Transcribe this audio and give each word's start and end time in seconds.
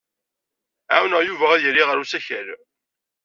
Ɛawneɣ 0.93 1.21
Yuba 1.23 1.45
ad 1.51 1.61
yali 1.63 1.83
ɣer 1.83 1.97
usakal. 2.03 2.47